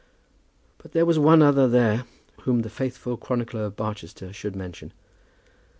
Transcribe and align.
But 0.79 0.93
there 0.93 1.05
was 1.05 1.19
one 1.19 1.43
other 1.43 1.67
there 1.67 2.05
whom 2.41 2.61
the 2.63 2.71
faithful 2.71 3.17
chronicler 3.17 3.65
of 3.65 3.75
Barchester 3.75 4.33
should 4.33 4.55
mention. 4.55 4.93